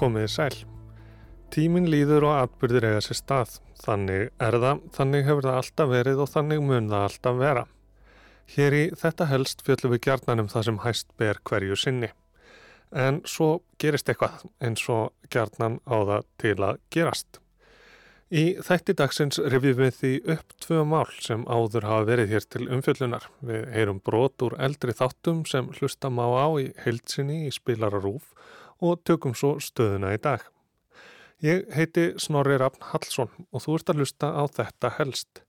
[0.00, 0.54] Komiði sæl.
[1.52, 3.50] Tímin líður og atbyrðir eiga sér stað.
[3.82, 7.64] Þannig er það, þannig hefur það alltaf verið og þannig mun það alltaf vera.
[8.54, 12.08] Hér í þetta helst fjöllum við gjarnan um það sem hæst ber hverju sinni.
[12.96, 13.50] En svo
[13.82, 17.42] gerist eitthvað eins og gjarnan á það til að gerast.
[18.32, 22.70] Í þætti dagsins rifjum við því upp tvö mál sem áður hafa verið hér til
[22.72, 23.28] umfjöllunar.
[23.44, 28.32] Við heyrum brot úr eldri þáttum sem hlusta má á í heilsinni í spilararúf
[28.80, 30.40] og tökum svo stöðuna í dag.
[31.40, 35.42] Ég heiti Snorri Rafn Hallsson og þú ert að hlusta á þetta helst.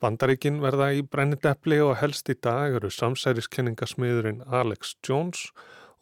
[0.00, 5.50] Bandaríkin verða í brennidepli og helst í dag eru samsæriskenningasmiðurinn Alex Jones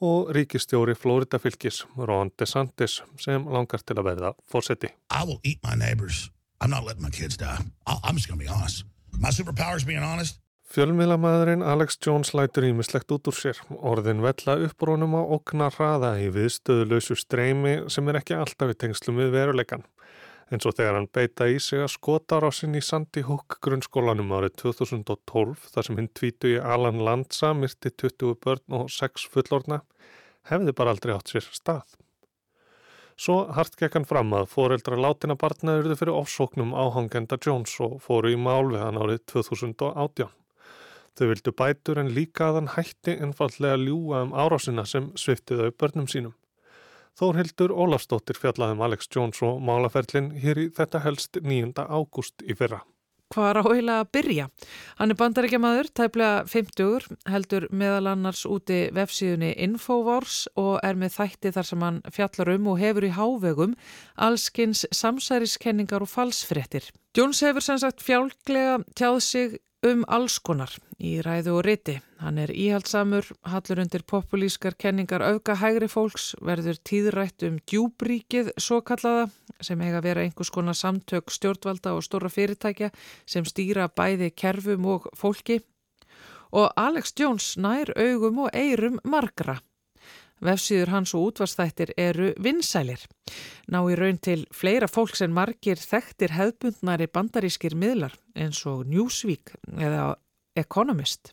[0.01, 4.93] og ríkistjóri Florida fylgis Ron DeSantis sem langar til að verða fósetti.
[5.11, 6.31] I will eat my neighbors.
[6.61, 7.59] I'm not letting my kids die.
[7.87, 8.85] I- I'm just going to be honest.
[9.19, 10.39] My superpower is being honest.
[10.69, 13.57] Fjölmiðlamæðurinn Alex Jones lætur ímislegt út úr sér.
[13.73, 19.17] Orðin vella upprónum á okna hraða í viðstöðulösu streymi sem er ekki alltaf í tengslum
[19.17, 19.87] við veruleikan.
[20.53, 25.65] En svo þegar hann beita í sig að skotarásinn í Sandy Hook grunnskólanum árið 2012
[25.73, 29.81] þar sem hinn tvítu í Alan Lanza myrti 20 börn og 6 fullorna
[30.53, 31.97] hefði bara aldrei átt sér stað.
[33.17, 38.03] Svo hart gekk hann fram að foreldra látina barna eruðu fyrir ofsóknum áhangenda Jones og
[38.05, 40.29] fóru í mál við hann árið 2018.
[41.19, 45.73] Þau vildu bætur en líka að hann hætti einfallega ljúa um árásina sem svifti þau
[45.75, 46.35] börnum sínum.
[47.19, 51.75] Þórhildur Ólafsdóttir fjallaði um Alex Jones og málaferlin hér í þetta helst 9.
[51.75, 52.85] ágúst í fyrra.
[53.35, 54.45] Hvað er áhegilega að byrja?
[54.97, 61.53] Hann er bandaríkjamaður, tæplega 50, heldur meðal annars úti vefsíðunni Infowars og er með þætti
[61.59, 63.75] þar sem hann fjallar um og hefur í hávegum
[64.17, 66.89] allskins samsæriskenningar og falsfréttir.
[67.19, 71.99] Jones hefur sem sagt fjálglega tjáð sig um alls konar í ræðu og riti.
[72.19, 78.81] Hann er íhaldsamur, hallur undir populískar kenningar auka hægri fólks, verður tíðrætt um djúbríkið svo
[78.83, 79.29] kallaða
[79.63, 82.91] sem eiga að vera einhvers konar samtök stjórnvalda og stóra fyrirtækja
[83.27, 85.61] sem stýra bæði kerfum og fólki.
[86.51, 89.59] Og Alex Jones nær augum og eirum margra.
[90.45, 93.01] Vefsíður hans og útvarstættir eru vinsælir.
[93.73, 99.57] Ná í raun til fleira fólks en margir þekktir hefðbundnari bandarískir miðlar eins og Newsweek
[99.77, 100.15] eða
[100.59, 101.33] Economist.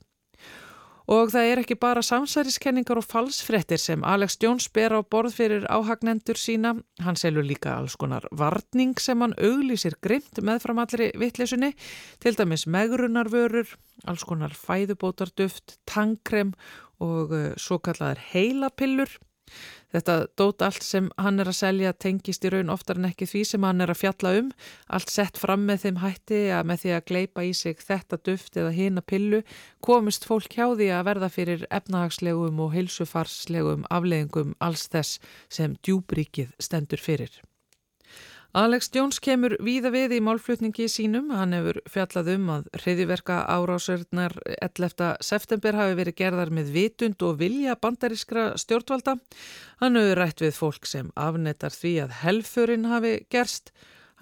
[1.05, 5.67] Og það er ekki bara samsæriskenningar og falsfrettir sem Alex Jones ber á borð fyrir
[5.69, 6.71] áhagnendur sína.
[7.05, 11.75] Hann selur líka alls konar varning sem hann auglýsir grimt meðfram allri vittlesunni,
[12.17, 13.69] til dæmis megrunarvörur,
[14.09, 16.55] alls konar fæðubótarduft, tangkrem
[17.03, 19.11] og uh, svo kallar heilapillur.
[19.95, 23.43] Þetta dót allt sem hann er að selja tengist í raun oftar en ekki því
[23.47, 24.49] sem hann er að fjalla um.
[24.91, 28.59] Allt sett fram með þeim hætti að með því að gleipa í sig þetta duft
[28.59, 29.43] eða hina pillu
[29.85, 36.55] komist fólk hjá því að verða fyrir efnahagslegum og heilsufarslegum afleðingum alls þess sem djúbríkið
[36.59, 37.31] stendur fyrir.
[38.55, 41.25] Alex Jones kemur víða við í málflutningi sínum.
[41.35, 44.31] Hann hefur fjallað um að hriðiverka árásörnar
[44.63, 45.17] 11.
[45.19, 49.17] september hafi verið gerðar með vitund og vilja bandarískra stjórnvalda.
[49.81, 53.73] Hann hefur rætt við fólk sem afnettar því að helfurinn hafi gerst.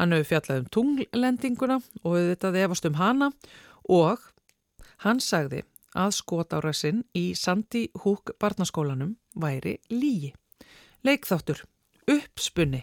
[0.01, 3.27] Hann hefur fjallað um tunglendinguna og þetta efast um hana
[3.85, 4.23] og
[5.05, 5.61] hann sagði
[5.93, 10.33] að skotárasinn í Sandy Hook barnaskólanum væri lígi.
[11.05, 11.61] Leikþáttur,
[12.09, 12.81] uppspunni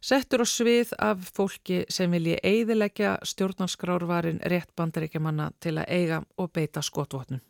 [0.00, 6.52] settur á svið af fólki sem vilji eiðilegja stjórnarskrárvarin rétt bandaríkjamanna til að eiga og
[6.52, 7.40] beita skotvotnum.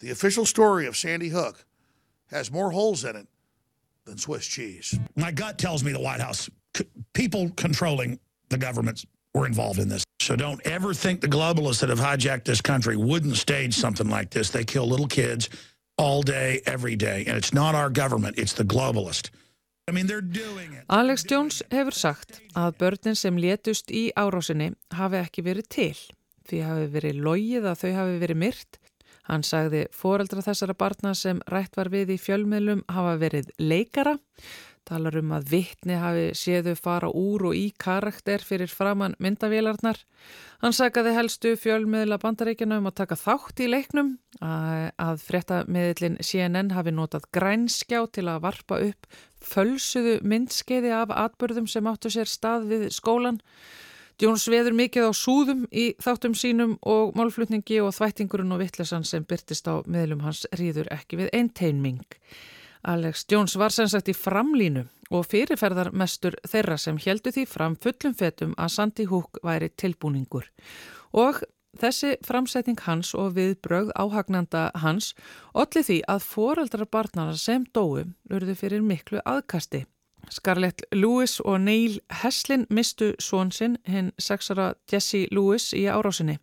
[0.00, 1.64] The official story of Sandy Hook
[2.30, 3.26] has more holes in it
[4.04, 4.98] than Swiss cheese.
[5.16, 6.84] My gut tells me the White House, c-
[7.14, 8.18] people controlling
[8.50, 10.04] the governments were involved in this.
[10.20, 14.30] So don't ever think the globalists that have hijacked this country wouldn't stage something like
[14.30, 14.50] this.
[14.50, 15.48] They kill little kids
[15.98, 17.24] all day, every day.
[17.26, 19.30] And it's not our government, it's the globalist.
[19.86, 26.00] Alex Jones hefur sagt að börnin sem létust í árásinni hafi ekki verið til.
[26.50, 28.80] Því hafi verið logið að þau hafi verið myrt.
[29.30, 34.16] Hann sagði foreldra þessara barna sem rætt var við í fjölmiðlum hafa verið leikara.
[34.86, 39.98] Talar um að vittni hafi séðu fara úr og í karakter fyrir framann myndavélarnar.
[40.62, 46.94] Hann sagaði helstu fjölmiðla bandaríkjana um að taka þátt í leiknum að, fréttamiðlin CNN hafi
[46.94, 49.10] notað grænskjá til að varpa upp
[49.42, 53.42] fölsuðu myndskeiði af atbörðum sem áttu sér stað við skólan.
[54.22, 59.26] Jones veður mikið á súðum í þáttum sínum og málflutningi og þvættingurinn og vittlesan sem
[59.28, 62.06] byrtist á miðlum hans rýður ekki við einteinming.
[62.86, 67.74] Alex Jones var sem sagt í framlínu og fyrirferðar mestur þeirra sem heldu því fram
[67.82, 70.46] fullum fetum að Sandy Hook væri tilbúningur.
[71.10, 71.42] Og
[71.80, 75.12] þessi framsetning hans og viðbrögð áhagnanda hans
[75.54, 79.82] olli því að foreldrar barnana sem dói lurðu fyrir miklu aðkasti.
[80.30, 86.38] Scarlett Lewis og Neil Heslin mistu svonsinn hinn sexara Jesse Lewis í árásinni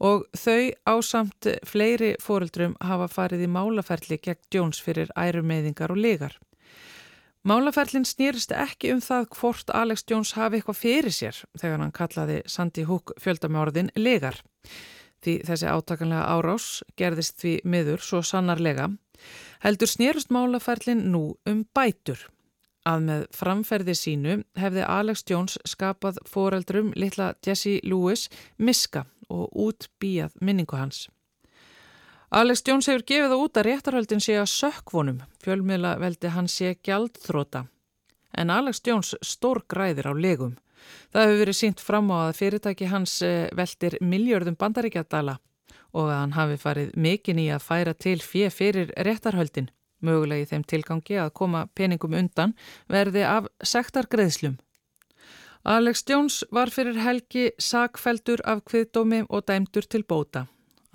[0.00, 6.38] og þau ásamt fleiri fóreldrum hafa farið í málaferli gegn Jones fyrir ærumeyðingar og legar.
[7.44, 12.40] Málaferlin snýrist ekki um það hvort Alex Jones hafi eitthvað fyrir sér þegar hann kallaði
[12.44, 14.36] Sandy Hook fjöldamjörðin legar.
[15.24, 16.66] Því þessi átakanlega árás
[17.00, 18.90] gerðist því miður svo sannarlega
[19.64, 22.26] heldur snýrist málaferlin nú um bætur
[22.88, 30.36] að með framferði sínu hefði Alex Jones skapað foreldrum litla Jesse Lewis miska og útbíjað
[30.40, 31.08] minningu hans.
[32.30, 36.76] Alex Jones hefur gefið það út að réttarhöldin sé að sökkvonum, fjölmiðla veldi hann sé
[36.86, 37.64] gjaldþróta.
[38.38, 40.54] En Alex Jones stór græðir á legum.
[41.10, 45.40] Það hefur verið sínt fram á að fyrirtæki hans eh, veldir miljörðum bandaríkjadala
[45.90, 49.70] og að hann hafi farið mikinn í að færa til fjö fyrir réttarhöldin
[50.04, 52.54] mögulega í þeim tilgangi að koma peningum undan
[52.88, 54.58] verði af sektargreðslum.
[55.64, 60.46] Alex Jones var fyrir helgi sakfeldur af kviðdómi og dæmdur til bóta.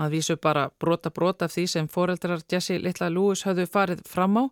[0.01, 4.37] Að vísu bara brota brota af því sem foreldrar Jesse Littla Lewis höfðu farið fram
[4.41, 4.43] á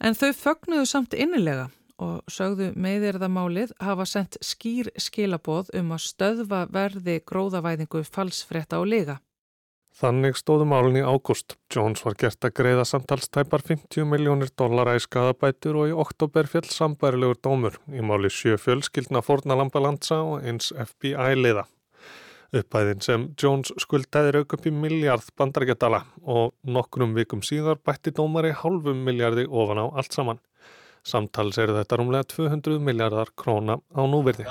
[0.00, 1.68] en þau fögnuðu samt innilega
[1.98, 9.18] og sögðu meðirðamálið hafa sendt skýr skilaboð um að stöðva verði gróðavæðingu falsfretta og lega.
[9.98, 11.56] Þannig stóðu málun í ágúst.
[11.74, 16.68] Jones var gert að greiða samtalstæpar 50 miljónir dollara í skadabætur og í oktober fjall
[16.70, 21.66] sambærilegur dómur í máli sjö fjölskyldna Fornalambalandsa og eins FBI liða.
[22.54, 28.54] Uppæðin sem Jones skuldaði rauk upp í miljard bandarækjadala og nokkrum vikum síðar bætti dómari
[28.54, 30.38] halvum miljardi ofan á allt saman.
[31.02, 34.46] Samtals er þetta rúmlega 200 miljardar króna á núverði.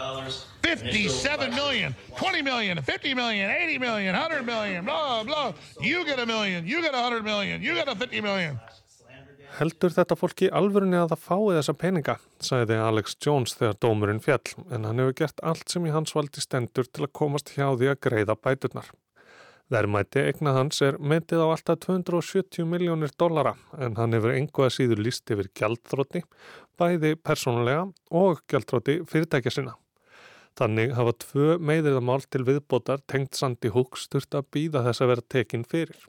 [0.78, 5.54] 57 million, 20 million, 50 million, 80 million, 100 million, blah, blah.
[5.82, 8.60] You get a million, you get a 100 million, you get a 50 million.
[9.58, 12.16] Heldur þetta fólki alvörunni að það fái þessa peninga,
[12.46, 16.44] sagði Alex Jones þegar dómurinn fjall, en hann hefur gert allt sem í hans valdi
[16.44, 18.92] stendur til að komast hjá því að greiða bæturnar.
[19.74, 25.02] Verðmæti eigna hans er myndið á alltaf 270 miljónir dollara en hann hefur einhvað síður
[25.04, 26.22] líst yfir gjaldþrótti,
[26.80, 29.76] bæði persónulega og gjaldþrótti fyrirtækja sinna.
[30.58, 35.26] Þannig hafa tvö meðiðamál til viðbótar tengt Sandy Hook sturt að býða þess að vera
[35.36, 36.00] tekinn fyrir.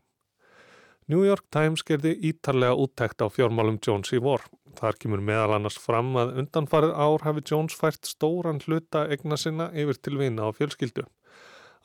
[1.08, 4.42] New York Times gerði ítarlega úttækt á fjármálum Jones í vor.
[4.76, 9.70] Þar kemur meðal annars fram að undanfarið ár hafi Jones fært stóran hluta egna sinna
[9.72, 11.06] yfir til vina á fjölskyldu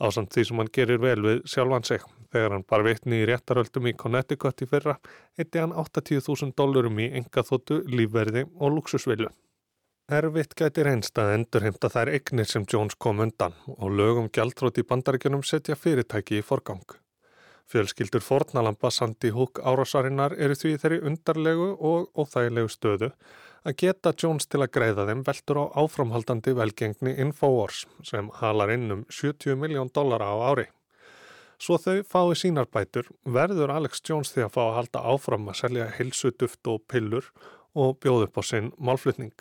[0.01, 2.03] ásamt því sem hann gerir vel við sjálfan sig.
[2.33, 4.97] Þegar hann bar vitni í réttaröldum í Connecticut í fyrra,
[5.37, 9.29] eitti hann 80.000 dólarum í engaþóttu, lífverði og luxusvillu.
[10.11, 14.87] Erfitt gæti reynst að endurheimta þær eignir sem Jones kom undan og lögum gjaldróti í
[14.89, 16.83] bandaríkjunum setja fyrirtæki í forgang.
[17.71, 23.09] Fjölskyldur fornalampa Sandi Húk árásarinnar eru því þeirri undarlegu og óþægilegu stöðu
[23.63, 28.91] að geta Jones til að greiða þeim veldur á áframhaldandi velgengni Infowars sem halar inn
[28.91, 30.67] um 70 miljón dollara á ári.
[31.55, 35.89] Svo þau fái sínarbætur verður Alex Jones því að fá að halda áfram að selja
[35.95, 37.31] hilsuduft og pillur
[37.71, 39.31] og bjóð upp á sinn málflutning.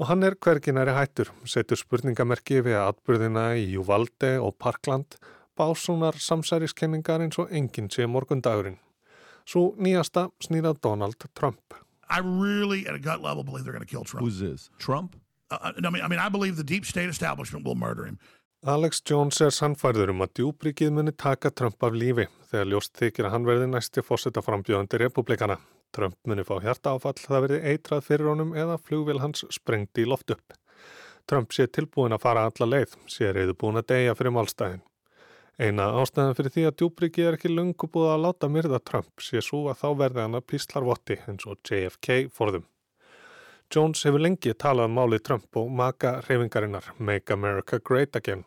[0.00, 5.18] Og hann er hverginari hættur, setur spurningamerki við atbyrðina í Júvalde og Parkland,
[5.60, 8.78] básunar samsæriskenningar eins og enginn sé morgundagurinn.
[9.44, 11.76] Svo nýjasta snýrað Donald Trump.
[12.08, 14.24] I really, at a gut level, believe they're going to kill Trump.
[14.24, 14.70] Who's this?
[14.78, 15.16] Trump?
[15.50, 18.18] Uh, uh, I, mean, I mean, I believe the deep state establishment will murder him.
[18.64, 23.28] Alex Jones er sannfærður um að djúbríkið muni taka Trump af lífi þegar ljóst þykir
[23.28, 25.56] að hann verði næsti fórsetta frambjöðandi republikana.
[25.94, 30.08] Trump muni fá hjarta áfall, það verði eitrað fyrir honum eða flugvil hans sprengti í
[30.08, 30.54] loft upp.
[31.26, 34.82] Trump sé tilbúin að fara alla leið, sé reyðu búin að deyja fyrir málstæðin.
[35.60, 39.42] Eina ástæðan fyrir því að djúbriki er ekki lungu búið að láta myrða Trump sé
[39.44, 42.64] svo að þá verði hann að píslarvotti eins og JFK forðum.
[43.70, 48.46] Jones hefur lengi talað um málið Trump og maka reyfingarinnar Make America Great Again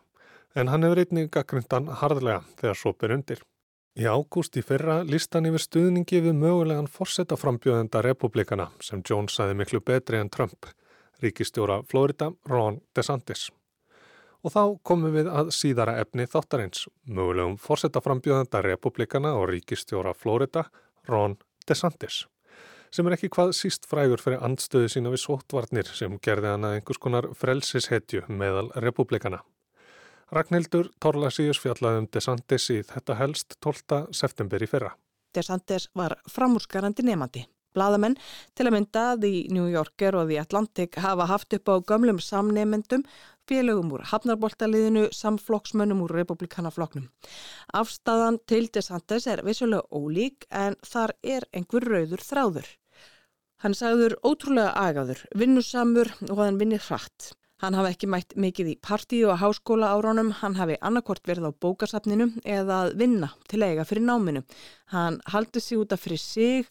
[0.54, 3.40] en hann hefur einnig gaggrindan harðlega þegar svo ber undir.
[3.94, 9.36] Í ágúst í fyrra líst hann yfir stuðningi við mögulegan fórsetta frambjöðenda republikana sem Jones
[9.38, 10.66] saði miklu betri en Trump,
[11.22, 13.52] ríkistjóra Florida Ron DeSantis.
[14.42, 20.66] Og þá komum við að síðara efni þáttarins, mögulegum fórsetaframbjöðanda republikana og ríkistjóra Florida,
[21.06, 22.24] Ron DeSantis,
[22.90, 26.98] sem er ekki hvað síst frægur fyrir andstöðu sína við sóttvarnir sem gerði hana einhvers
[26.98, 29.44] konar frelsishetju meðal republikana.
[30.34, 34.14] Ragnhildur Torlasíus fjallaði um DeSantis í þetta helst 12.
[34.18, 34.90] september í fyrra.
[35.34, 37.44] DeSantis var framúrskarandi nefandi.
[37.74, 38.16] Blaðamenn
[38.54, 42.18] til að mynda að í New Yorker og því Atlantic hafa haft upp á gömlum
[42.22, 43.04] samnefendum
[43.46, 47.06] félögum úr hafnarboltaliðinu samflokksmönnum úr republikanaflokknum.
[47.74, 52.68] Afstæðan til DeSantis er vissulega ólík en þar er einhver rauður þráður.
[53.62, 57.34] Hann sagður ótrúlega agaður, vinnusamur og hann vinnir hratt.
[57.64, 61.52] Hann hafi ekki mætt mikið í partíu og háskóla áránum, hann hafi annarkort verið á
[61.64, 64.42] bókasafninu eða að vinna til eiga fyrir náminu.
[64.92, 66.66] Hann haldi sig út af fyrir sig,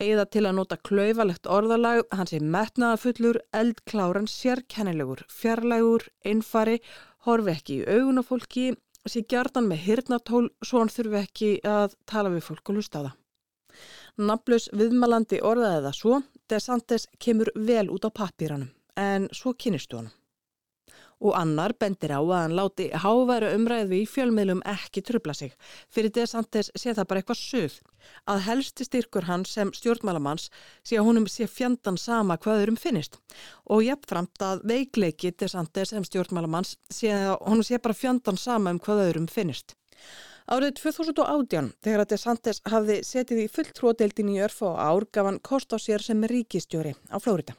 [0.00, 6.78] eða til að nota klaufalegt orðalag, hann sé metnaðafullur, eldkláran, sérkennilegur, fjarlægur, einfari,
[7.26, 8.70] horfi ekki í augun á fólki,
[9.04, 13.06] sé gjartan með hirnatól svo hann þurfi ekki að tala við fólk og lusta á
[13.10, 13.18] það.
[14.30, 20.10] Naflus viðmalandi orðaði það svo, DeSantis kemur vel út á pappíranum, en svo kynistu hann
[21.20, 25.52] og annar bendir á að hann láti háværu umræðu í fjölmiðlum ekki trubla sig.
[25.92, 27.76] Fyrir DeSantis sé það bara eitthvað suð.
[28.24, 30.48] Að helsti styrkur hans sem stjórnmálamanns
[30.82, 33.20] sé að húnum sé fjandan sama hvaður um finnist
[33.68, 38.80] og jafnframt að veikleiki DeSantis sem stjórnmálamanns sé að húnum sé bara fjandan sama um
[38.80, 39.76] hvaður um finnist.
[40.50, 45.38] Árið 2018, þegar að DeSantis hafði setið í fulltróðdeildin í örf og ár, gaf hann
[45.46, 47.54] kost á sér sem ríkistjóri á Flórida.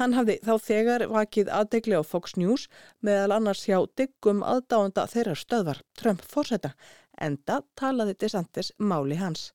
[0.00, 2.68] Hann hafði þá þegar vakið aðdegli á Fox News
[3.04, 6.72] meðal annars hjá diggum aðdáanda þeirra stöðvar Trump fórseta,
[7.28, 9.50] enda talaði DeSantis máli hans.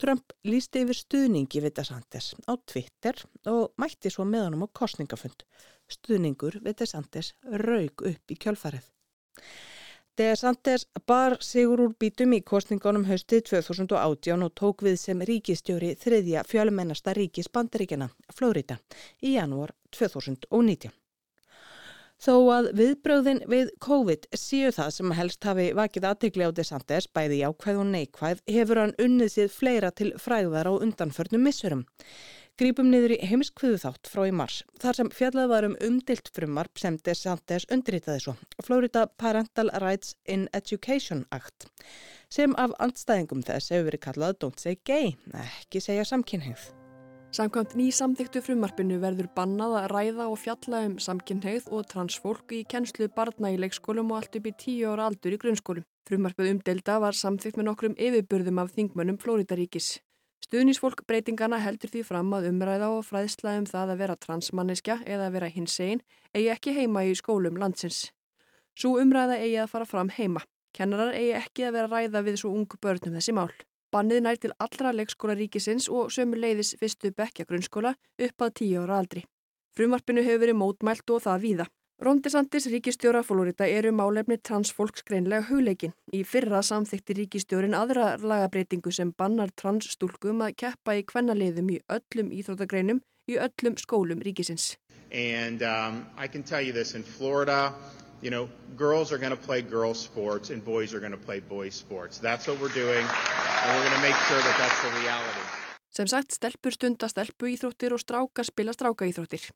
[0.00, 3.18] Trump lísti yfir stuðningi við DeSantis á Twitter
[3.52, 5.44] og mætti svo með honum á kostningafund.
[5.88, 8.86] Stuðningur við DeSantis raug upp í kjölfarið.
[10.18, 16.42] DeSantis bar sigur úr bítum í kostningunum haustið 2018 og tók við sem ríkistjóri þriðja
[16.48, 18.80] fjölumennasta ríkis bandaríkjana, Flórida,
[19.22, 20.90] í janúar 2019.
[22.18, 27.44] Þó að viðbröðin við COVID séu það sem helst hafi vakið aðtegli á DeSantis bæði
[27.46, 31.86] ákvæð og neikvæð hefur hann unnið sér fleira til fræðar á undanförnum missurum.
[32.58, 36.80] Grípum niður í heimskviðu þátt frá í mars, þar sem fjallað var um umdilt frumvarp
[36.82, 38.32] sem DeSantis undirritaði svo,
[38.66, 41.68] Florida Parental Rights in Education Act,
[42.34, 46.64] sem af andstæðingum þess hefur verið kallað Don't say gay, ekki segja samkynhegð.
[47.38, 52.64] Samkvæmt ný samþyktu frumarpinu verður bannað að ræða og fjalla um samkynhegð og transfólk í
[52.66, 55.86] kennslu barna í leikskólum og allt upp í tíu ára aldur í grunnskólum.
[56.10, 59.98] Frumarpið umdelda var samþykt með nokkrum yfirbörðum af þingmönnum Flóridaríkis.
[60.44, 65.26] Stuðnisfólk breytingana heldur því fram að umræða og fræðsla um það að vera transmanniska eða
[65.26, 68.12] að vera hinsegin eigi ekki heima í skólum landsins.
[68.78, 70.44] Svo umræða eigi að fara fram heima.
[70.76, 73.50] Kennarar eigi ekki að vera ræða við svo ungu börnum þessi mál.
[73.90, 77.94] Bannið nær til allra leikskóla ríkisins og sömu leiðis fyrstu bekja grunnskóla
[78.26, 79.24] upp að tíu ára aldri.
[79.74, 81.66] Frumarpinu hefur verið mótmælt og það víða.
[81.98, 85.90] Rondesantis ríkistjóra Florida eru málefni transfólks greinlega hugleikin.
[86.14, 92.28] Í fyrra samþykti ríkistjórin aðra lagabreitingu sem bannar transstúlkum að keppa í kvennaliðum í öllum
[92.38, 94.76] íþróttagreinum í öllum skólum ríkisins.
[95.10, 97.74] And um, I can tell you this, in Florida,
[98.22, 101.40] you know, girls are going to play girls sports and boys are going to play
[101.40, 102.18] boys sports.
[102.22, 105.42] That's what we're doing and we're going to make sure that that's the reality.
[105.90, 109.50] Sem sagt, stelpur stunda stelpu íþróttir og strákar spila stráka íþróttir.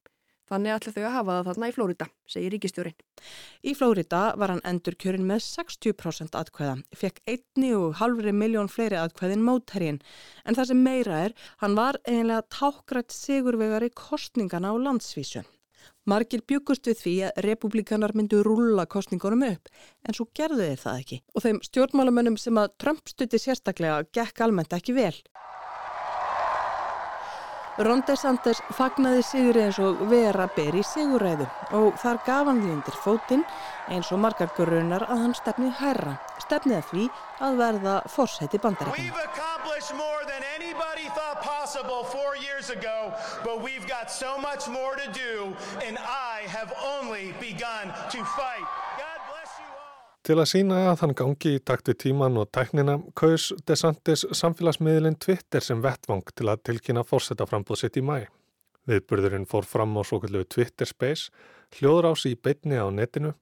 [0.52, 2.96] Þannig ætla þau að hafa það þarna í Flórida, segir ríkistjórin.
[3.64, 8.98] Í Flórida var hann endur kjörin með 60% atkvæða, fekk einni og halvri miljón fleiri
[9.00, 10.02] atkvæðin mótherrin,
[10.44, 15.46] en það sem meira er, hann var eiginlega tákgrætt sigurvegar í kostningana á landsvísu.
[16.04, 19.72] Margir byggust við því að republikanar myndu rúla kostningunum upp,
[20.04, 21.22] en svo gerðu þeir það ekki.
[21.32, 25.14] Og þeim stjórnmálamönnum sem að Trump stutti sérstaklega gekk almennt ekki vel.
[27.80, 31.46] Ron DeSantis fagnaði sigri eins og vera ber í siguræðu
[31.78, 33.44] og þar gaf hann því undir fótinn
[33.88, 36.12] eins og margar grunnar að hann stefnið hærra,
[36.44, 37.06] stefnið að því
[37.48, 39.08] að verða fórsæti bandarækjum.
[50.22, 55.64] Til að sína að hann gangi í takti tíman og tæknina kaus DeSantis samfélagsmiðlinn Twitter
[55.66, 58.28] sem vettvang til að tilkynna fórsetaframbúð sitt í mæ.
[58.86, 61.32] Viðburðurinn fór fram á svo kallu Twitter Space,
[61.74, 63.32] hljóður ás í beitni á netinu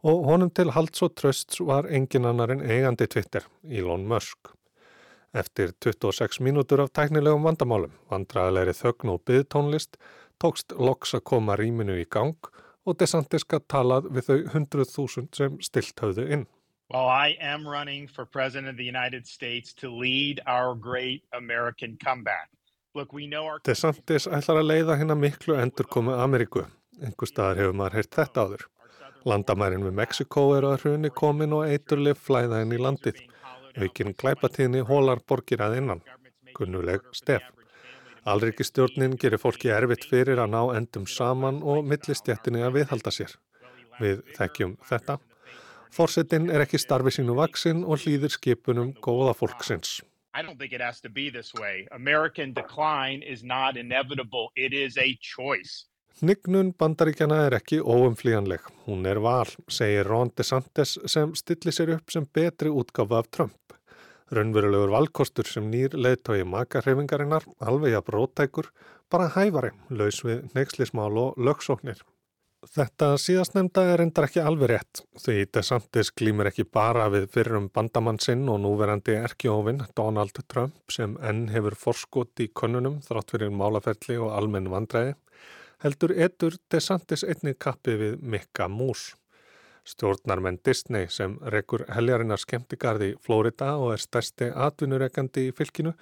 [0.00, 4.54] og honum til halds og trösts var engin annar en eigandi Twitter, Elon Musk.
[5.36, 10.00] Eftir 26 mínútur af tæknilegum vandamálum, vandraðalegri þögn og byðtónlist,
[10.40, 12.64] tókst loks að koma rýminu í gang og
[12.98, 16.46] DeSantis gætt talað við þau 100.000 sem stilt höfðu inn.
[16.90, 21.96] Well, I am running for President of the United States to lead our great American
[22.04, 22.50] comeback.
[22.94, 23.60] Look, our...
[23.62, 26.64] DeSantis ætlar að leiða hérna miklu endur komið Ameríku.
[26.98, 28.66] Engur staðar hefur maður heyrt þetta áður.
[29.30, 33.22] Landamærin við Mexiko eru að hruni komin og eiturlif flæða inn í landið.
[33.78, 36.02] Aukinn glæpatíðni hólar borgir að innan.
[36.56, 37.46] Gunnuleg stef.
[38.28, 43.34] Alrikistjórnin gerir fólki erfitt fyrir að ná endum saman og millistjættinni að viðhalda sér.
[44.00, 45.18] Við þekkjum þetta.
[45.90, 50.00] Forsetin er ekki starfi sínu vaksin og hlýðir skipunum góða fólksins.
[50.32, 51.88] I don't think it has to be this way.
[51.90, 54.52] American decline is not inevitable.
[54.54, 55.86] It is a choice.
[56.20, 58.66] Hnignun bandaríkjana er ekki óumflíjanleg.
[58.86, 63.74] Hún er val, segir Ron DeSantis sem stilli sér upp sem betri útgáfa af Trump.
[64.30, 68.70] Raunverulegur valkostur sem nýr leðtói makarhefingarinnar, alveg að brótækur,
[69.10, 72.04] bara hæfari, laus við neykslismál og lögsóknir.
[72.60, 77.70] Þetta síðast nefnda er endar ekki alveg rétt því DeSantis glýmur ekki bara við fyrrum
[77.72, 83.54] bandamann sinn og núverandi erkjófin Donald Trump sem enn hefur forskot í konunum þrátt fyrir
[83.56, 85.16] málaferli og almenn vandræði
[85.80, 89.14] heldur etur DeSantis einni kappi við Mikka Mús.
[89.88, 95.94] Stjórnarmenn Disney sem rekur heljarinnar skemmtigarði Florida og er stærsti atvinnureikandi í fylkinu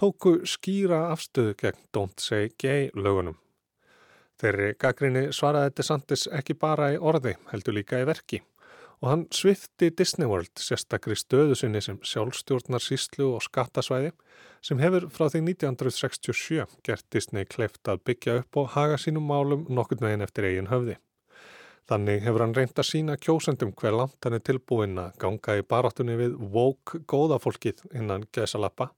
[0.00, 3.38] tóku skýra afstöðu gegn Don't Say Gay lögunum.
[4.40, 8.42] Þeirri gaggrinni svaraði DeSantis ekki bara í orði, heldur líka í verki
[9.02, 14.12] og hann svifti Disney World sérstakri stöðu sinni sem sjálfstjórnar síslu og skattasvæði
[14.64, 19.66] sem hefur frá því 1967 gert Disney kleift að byggja upp og haga sínum málum
[19.68, 20.96] nokkur veginn eftir eigin höfði.
[21.86, 25.62] Þannig hefur hann reynd að sína kjósendum hver langt hann er tilbúin að ganga í
[25.62, 28.90] baráttunni við woke góðafólkið innan gesalappa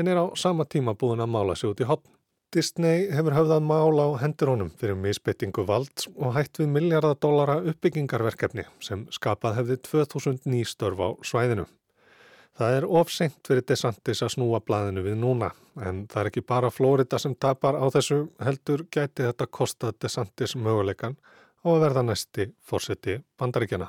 [0.00, 2.08] en er á sama tíma búin að mála sig út í hotn.
[2.54, 9.08] Disney hefur höfðað mál á hendurónum fyrir misbyttingu vald og hætt við miljardadólara uppbyggingarverkefni sem
[9.12, 11.66] skapað hefði 2000 nýstörf á svæðinu.
[12.54, 15.50] Það er ofseint fyrir DeSantis að snúa blæðinu við núna
[15.82, 20.54] en það er ekki bara Florida sem tapar á þessu heldur gæti þetta kostað DeSantis
[20.54, 21.18] möguleikan
[21.64, 23.88] á að verða næsti fórseti bandaríkjana.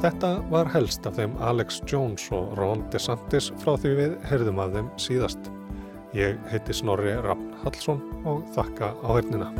[0.00, 4.72] Þetta var helst af þeim Alex Jones og Ron DeSantis frá því við heyrðum af
[4.76, 5.50] þeim síðast.
[6.16, 9.52] Ég heiti Snorri Raffn Hallsson og þakka á hernina.